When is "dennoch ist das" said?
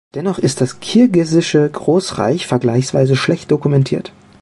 0.15-0.79